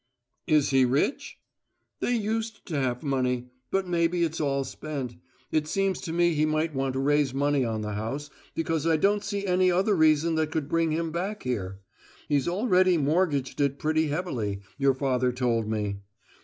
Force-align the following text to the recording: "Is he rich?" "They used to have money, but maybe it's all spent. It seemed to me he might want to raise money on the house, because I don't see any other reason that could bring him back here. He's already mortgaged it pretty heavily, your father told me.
"Is 0.47 0.71
he 0.71 0.83
rich?" 0.83 1.37
"They 1.99 2.15
used 2.15 2.65
to 2.65 2.73
have 2.75 3.03
money, 3.03 3.51
but 3.69 3.87
maybe 3.87 4.23
it's 4.23 4.41
all 4.41 4.63
spent. 4.63 5.15
It 5.51 5.67
seemed 5.67 5.97
to 5.97 6.11
me 6.11 6.33
he 6.33 6.43
might 6.43 6.73
want 6.73 6.93
to 6.93 6.99
raise 6.99 7.35
money 7.35 7.63
on 7.63 7.81
the 7.81 7.93
house, 7.93 8.31
because 8.55 8.87
I 8.87 8.97
don't 8.97 9.23
see 9.23 9.45
any 9.45 9.69
other 9.71 9.95
reason 9.95 10.33
that 10.37 10.49
could 10.49 10.67
bring 10.67 10.89
him 10.89 11.11
back 11.11 11.43
here. 11.43 11.81
He's 12.27 12.47
already 12.47 12.97
mortgaged 12.97 13.61
it 13.61 13.77
pretty 13.77 14.07
heavily, 14.07 14.61
your 14.75 14.95
father 14.95 15.31
told 15.31 15.69
me. 15.69 15.97